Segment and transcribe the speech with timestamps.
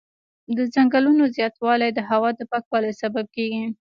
[0.57, 3.65] د ځنګلونو زیاتوالی د هوا د پاکوالي سبب کېږي.